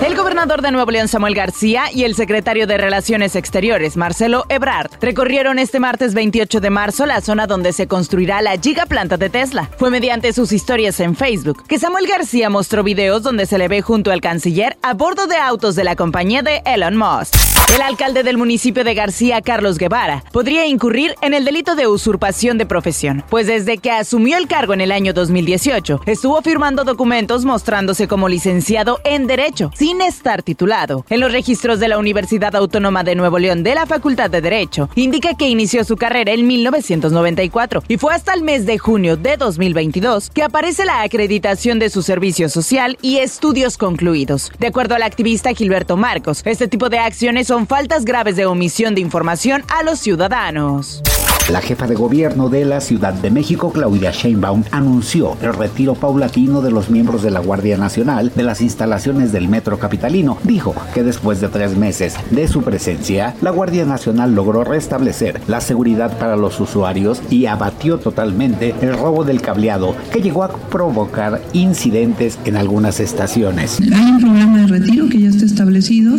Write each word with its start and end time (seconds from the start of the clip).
El 0.00 0.14
gobernador 0.14 0.62
de 0.62 0.70
Nuevo 0.70 0.92
León, 0.92 1.08
Samuel 1.08 1.34
García, 1.34 1.86
y 1.92 2.04
el 2.04 2.14
secretario 2.14 2.68
de 2.68 2.78
Relaciones 2.78 3.34
Exteriores, 3.34 3.96
Marcelo 3.96 4.46
Ebrard, 4.48 4.90
recorrieron 5.00 5.58
este 5.58 5.80
martes 5.80 6.14
28 6.14 6.60
de 6.60 6.70
marzo 6.70 7.04
la 7.04 7.20
zona 7.20 7.48
donde 7.48 7.72
se 7.72 7.88
construirá 7.88 8.40
la 8.40 8.56
gigaplanta 8.56 9.16
de 9.16 9.28
Tesla. 9.28 9.68
Fue 9.76 9.90
mediante 9.90 10.32
sus 10.32 10.52
historias 10.52 11.00
en 11.00 11.16
Facebook 11.16 11.64
que 11.66 11.80
Samuel 11.80 12.06
García 12.06 12.48
mostró 12.48 12.84
videos 12.84 13.24
donde 13.24 13.44
se 13.46 13.58
le 13.58 13.66
ve 13.66 13.82
junto 13.82 14.12
al 14.12 14.20
canciller 14.20 14.78
a 14.82 14.94
bordo 14.94 15.26
de 15.26 15.36
autos 15.36 15.74
de 15.74 15.82
la 15.82 15.96
compañía 15.96 16.42
de 16.42 16.62
Elon 16.64 16.96
Musk. 16.96 17.34
El 17.74 17.82
alcalde 17.82 18.22
del 18.22 18.38
municipio 18.38 18.82
de 18.82 18.94
García, 18.94 19.42
Carlos 19.42 19.76
Guevara, 19.76 20.24
podría 20.32 20.66
incurrir 20.66 21.14
en 21.20 21.34
el 21.34 21.44
delito 21.44 21.74
de 21.74 21.86
usurpación 21.86 22.56
de 22.56 22.64
profesión, 22.64 23.22
pues 23.28 23.46
desde 23.46 23.76
que 23.76 23.90
asumió 23.90 24.38
el 24.38 24.48
cargo 24.48 24.72
en 24.72 24.80
el 24.80 24.90
año 24.90 25.12
2018, 25.12 26.00
estuvo 26.06 26.40
firmando 26.40 26.84
documentos 26.84 27.44
mostrándose 27.44 28.08
como 28.08 28.28
licenciado 28.28 29.00
en 29.04 29.26
Derecho, 29.26 29.70
estar 29.96 30.42
titulado. 30.42 31.04
En 31.08 31.20
los 31.20 31.32
registros 31.32 31.80
de 31.80 31.88
la 31.88 31.98
Universidad 31.98 32.54
Autónoma 32.54 33.04
de 33.04 33.14
Nuevo 33.14 33.38
León 33.38 33.62
de 33.62 33.74
la 33.74 33.86
Facultad 33.86 34.30
de 34.30 34.40
Derecho, 34.40 34.88
indica 34.94 35.34
que 35.34 35.48
inició 35.48 35.84
su 35.84 35.96
carrera 35.96 36.32
en 36.32 36.46
1994 36.46 37.82
y 37.88 37.96
fue 37.96 38.14
hasta 38.14 38.34
el 38.34 38.42
mes 38.42 38.66
de 38.66 38.78
junio 38.78 39.16
de 39.16 39.36
2022 39.36 40.30
que 40.30 40.42
aparece 40.42 40.84
la 40.84 41.02
acreditación 41.02 41.78
de 41.78 41.90
su 41.90 42.02
servicio 42.02 42.48
social 42.48 42.98
y 43.02 43.18
estudios 43.18 43.78
concluidos. 43.78 44.52
De 44.58 44.66
acuerdo 44.66 44.94
al 44.94 45.02
activista 45.02 45.54
Gilberto 45.54 45.96
Marcos, 45.96 46.42
este 46.44 46.68
tipo 46.68 46.88
de 46.88 46.98
acciones 46.98 47.46
son 47.46 47.66
faltas 47.66 48.04
graves 48.04 48.36
de 48.36 48.46
omisión 48.46 48.94
de 48.94 49.00
información 49.00 49.64
a 49.68 49.82
los 49.82 49.98
ciudadanos. 49.98 51.02
La 51.50 51.62
jefa 51.62 51.86
de 51.86 51.94
gobierno 51.94 52.50
de 52.50 52.66
la 52.66 52.78
Ciudad 52.82 53.14
de 53.14 53.30
México, 53.30 53.72
Claudia 53.72 54.10
Sheinbaum, 54.10 54.64
anunció 54.70 55.38
el 55.40 55.54
retiro 55.54 55.94
paulatino 55.94 56.60
de 56.60 56.70
los 56.70 56.90
miembros 56.90 57.22
de 57.22 57.30
la 57.30 57.40
Guardia 57.40 57.78
Nacional 57.78 58.30
de 58.34 58.42
las 58.42 58.60
instalaciones 58.60 59.32
del 59.32 59.48
Metro 59.48 59.78
Capitalino. 59.78 60.36
Dijo 60.44 60.74
que 60.92 61.02
después 61.02 61.40
de 61.40 61.48
tres 61.48 61.74
meses 61.74 62.16
de 62.30 62.48
su 62.48 62.60
presencia, 62.60 63.34
la 63.40 63.50
Guardia 63.50 63.86
Nacional 63.86 64.34
logró 64.34 64.62
restablecer 64.62 65.40
la 65.48 65.62
seguridad 65.62 66.18
para 66.18 66.36
los 66.36 66.60
usuarios 66.60 67.22
y 67.30 67.46
abatió 67.46 67.96
totalmente 67.96 68.74
el 68.82 68.98
robo 68.98 69.24
del 69.24 69.40
cableado 69.40 69.96
que 70.12 70.20
llegó 70.20 70.44
a 70.44 70.52
provocar 70.52 71.40
incidentes 71.54 72.38
en 72.44 72.56
algunas 72.56 73.00
estaciones. 73.00 73.80
Hay 73.80 74.10
un 74.12 74.20
programa 74.20 74.58
de 74.58 74.66
retiro 74.66 75.08
que 75.08 75.22
ya 75.22 75.30
está 75.30 75.46
establecido 75.46 76.14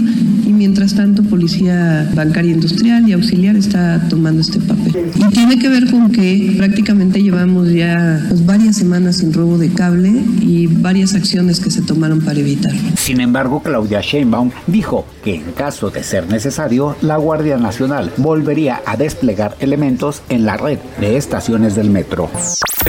mientras 0.60 0.94
tanto 0.94 1.24
Policía 1.24 2.12
Bancaria 2.14 2.52
Industrial 2.52 3.08
y 3.08 3.14
Auxiliar 3.14 3.56
está 3.56 4.06
tomando 4.10 4.42
este 4.42 4.60
papel. 4.60 5.10
Y 5.16 5.34
tiene 5.34 5.58
que 5.58 5.70
ver 5.70 5.90
con 5.90 6.12
que 6.12 6.54
prácticamente 6.58 7.24
llevamos 7.24 7.72
ya 7.72 8.22
pues, 8.28 8.46
varias 8.46 8.76
semanas 8.76 9.18
sin 9.18 9.32
robo 9.32 9.58
de 9.58 9.70
cable 9.70 10.10
y 10.42 10.68
varias 10.68 11.16
acciones 11.16 11.62
que 11.62 11.72
se 11.72 11.82
tomaron 11.82 12.20
para 12.20 12.42
evitar. 12.42 12.74
Sin 12.98 13.22
embargo, 13.22 13.64
Claudia 13.64 14.02
Sheinbaum 14.02 14.52
dijo 14.68 15.06
que 15.24 15.36
en 15.36 15.54
caso 15.54 15.92
de 15.92 16.04
ser 16.04 16.28
necesario, 16.28 16.98
la 17.02 17.16
Guardia 17.16 17.56
Nacional 17.56 18.12
volvería 18.18 18.82
a 18.86 18.98
desplegar 18.98 19.56
elementos 19.62 20.24
en 20.28 20.46
la 20.46 20.58
red 20.58 20.80
de 21.00 21.16
estaciones 21.16 21.74
del 21.74 21.90
metro. 21.90 22.30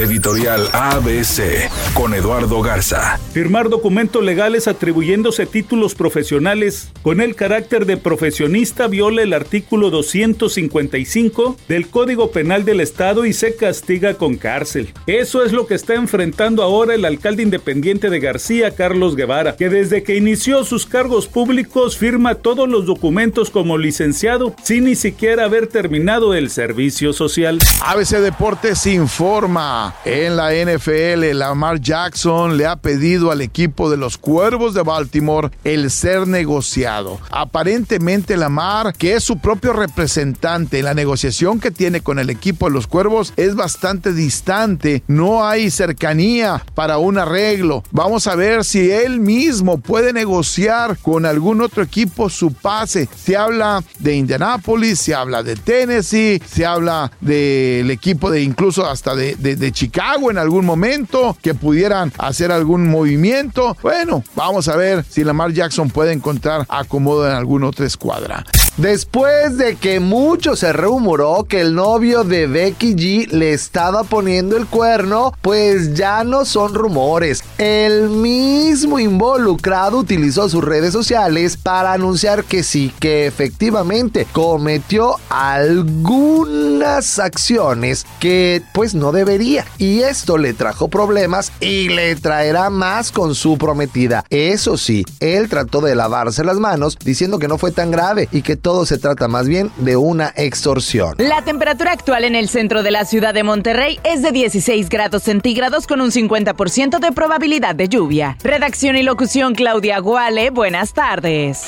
Editorial 0.00 0.66
ABC 0.72 1.68
con 1.92 2.14
Eduardo 2.14 2.62
Garza. 2.62 3.18
Firmar 3.34 3.68
documentos 3.68 4.24
legales 4.24 4.66
atribuyéndose 4.66 5.44
títulos 5.44 5.94
profesionales 5.94 6.90
con 7.02 7.20
el 7.20 7.34
carácter 7.34 7.84
de 7.84 7.98
profesionista 7.98 8.86
viola 8.86 9.20
el 9.22 9.34
artículo 9.34 9.90
255 9.90 11.56
del 11.68 11.88
Código 11.88 12.30
Penal 12.30 12.64
del 12.64 12.80
Estado 12.80 13.26
y 13.26 13.34
se 13.34 13.56
castiga 13.56 14.14
con 14.14 14.36
cárcel. 14.36 14.94
Eso 15.06 15.44
es 15.44 15.52
lo 15.52 15.66
que 15.66 15.74
está 15.74 15.96
enfrentando 15.96 16.62
ahora 16.62 16.94
el 16.94 17.04
alcalde 17.04 17.42
independiente 17.42 18.08
de 18.08 18.20
García, 18.20 18.74
Carlos 18.74 19.16
Guevara, 19.16 19.56
que 19.56 19.68
desde 19.68 20.02
que 20.02 20.16
inició 20.16 20.64
sus 20.64 20.86
cargos 20.86 21.26
públicos 21.28 21.98
firma 21.98 22.36
todos 22.36 22.66
los 22.66 22.86
documentos 22.86 23.50
como 23.50 23.76
licenciado 23.76 24.54
sin 24.62 24.84
ni 24.84 24.94
siquiera 24.94 25.44
haber 25.44 25.66
terminado 25.66 26.32
el 26.32 26.48
servicio 26.48 27.12
social. 27.12 27.58
ABC 27.82 28.16
Deportes 28.20 28.86
informa. 28.86 29.89
En 30.04 30.36
la 30.36 30.52
NFL, 30.52 31.32
Lamar 31.34 31.80
Jackson 31.80 32.56
le 32.56 32.66
ha 32.66 32.76
pedido 32.76 33.30
al 33.30 33.40
equipo 33.40 33.90
de 33.90 33.96
los 33.96 34.18
Cuervos 34.18 34.74
de 34.74 34.82
Baltimore 34.82 35.50
el 35.64 35.90
ser 35.90 36.26
negociado. 36.26 37.18
Aparentemente 37.30 38.36
Lamar, 38.36 38.94
que 38.94 39.14
es 39.14 39.24
su 39.24 39.38
propio 39.38 39.72
representante 39.72 40.78
en 40.78 40.84
la 40.84 40.94
negociación 40.94 41.60
que 41.60 41.70
tiene 41.70 42.00
con 42.00 42.18
el 42.18 42.30
equipo 42.30 42.66
de 42.66 42.72
los 42.72 42.86
Cuervos, 42.86 43.32
es 43.36 43.54
bastante 43.54 44.12
distante. 44.12 45.02
No 45.06 45.46
hay 45.46 45.70
cercanía 45.70 46.64
para 46.74 46.98
un 46.98 47.18
arreglo. 47.18 47.82
Vamos 47.90 48.26
a 48.26 48.36
ver 48.36 48.64
si 48.64 48.90
él 48.90 49.20
mismo 49.20 49.78
puede 49.78 50.12
negociar 50.12 50.98
con 50.98 51.26
algún 51.26 51.60
otro 51.60 51.82
equipo 51.82 52.28
su 52.30 52.52
pase. 52.52 53.08
Se 53.16 53.36
habla 53.36 53.82
de 53.98 54.16
Indianapolis, 54.16 54.98
se 54.98 55.14
habla 55.14 55.42
de 55.42 55.56
Tennessee, 55.56 56.42
se 56.46 56.66
habla 56.66 57.10
del 57.20 57.90
equipo 57.90 58.30
de 58.30 58.42
incluso 58.42 58.86
hasta 58.86 59.14
de, 59.14 59.36
de, 59.36 59.56
de 59.56 59.69
Chicago 59.72 60.30
en 60.30 60.38
algún 60.38 60.64
momento, 60.64 61.36
que 61.42 61.54
pudieran 61.54 62.12
hacer 62.18 62.52
algún 62.52 62.88
movimiento. 62.88 63.76
Bueno, 63.82 64.22
vamos 64.34 64.68
a 64.68 64.76
ver 64.76 65.04
si 65.08 65.24
Lamar 65.24 65.52
Jackson 65.52 65.90
puede 65.90 66.12
encontrar 66.12 66.66
acomodo 66.68 67.26
en 67.28 67.34
alguna 67.34 67.68
otra 67.68 67.86
escuadra. 67.86 68.44
Después 68.80 69.58
de 69.58 69.76
que 69.76 70.00
mucho 70.00 70.56
se 70.56 70.72
rumoró 70.72 71.44
que 71.46 71.60
el 71.60 71.74
novio 71.74 72.24
de 72.24 72.46
Becky 72.46 72.94
G 72.94 73.30
le 73.30 73.52
estaba 73.52 74.04
poniendo 74.04 74.56
el 74.56 74.66
cuerno, 74.66 75.34
pues 75.42 75.92
ya 75.92 76.24
no 76.24 76.46
son 76.46 76.72
rumores. 76.72 77.44
El 77.58 78.08
mismo 78.08 78.98
involucrado 78.98 79.98
utilizó 79.98 80.48
sus 80.48 80.64
redes 80.64 80.94
sociales 80.94 81.58
para 81.58 81.92
anunciar 81.92 82.44
que 82.44 82.62
sí, 82.62 82.90
que 82.98 83.26
efectivamente 83.26 84.26
cometió 84.32 85.16
algunas 85.28 87.18
acciones 87.18 88.06
que 88.18 88.62
pues 88.72 88.94
no 88.94 89.12
debería. 89.12 89.66
Y 89.76 90.00
esto 90.00 90.38
le 90.38 90.54
trajo 90.54 90.88
problemas 90.88 91.52
y 91.60 91.90
le 91.90 92.16
traerá 92.16 92.70
más 92.70 93.12
con 93.12 93.34
su 93.34 93.58
prometida. 93.58 94.24
Eso 94.30 94.78
sí, 94.78 95.04
él 95.20 95.50
trató 95.50 95.82
de 95.82 95.94
lavarse 95.94 96.44
las 96.44 96.56
manos 96.56 96.96
diciendo 97.04 97.38
que 97.38 97.46
no 97.46 97.58
fue 97.58 97.72
tan 97.72 97.90
grave 97.90 98.26
y 98.32 98.40
que 98.40 98.56
todo 98.70 98.86
se 98.86 98.98
trata 98.98 99.26
más 99.26 99.48
bien 99.48 99.72
de 99.78 99.96
una 99.96 100.32
extorsión. 100.36 101.16
La 101.18 101.42
temperatura 101.42 101.90
actual 101.90 102.22
en 102.22 102.36
el 102.36 102.48
centro 102.48 102.84
de 102.84 102.92
la 102.92 103.04
ciudad 103.04 103.34
de 103.34 103.42
Monterrey 103.42 103.98
es 104.04 104.22
de 104.22 104.30
16 104.30 104.88
grados 104.88 105.24
centígrados 105.24 105.88
con 105.88 106.00
un 106.00 106.12
50% 106.12 107.00
de 107.00 107.10
probabilidad 107.10 107.74
de 107.74 107.88
lluvia. 107.88 108.36
Redacción 108.44 108.96
y 108.96 109.02
locución 109.02 109.56
Claudia 109.56 109.98
Guale, 109.98 110.50
buenas 110.50 110.92
tardes. 110.92 111.64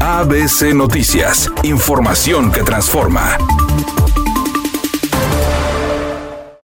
ABC 0.00 0.74
Noticias, 0.74 1.50
información 1.62 2.52
que 2.52 2.62
transforma. 2.62 3.38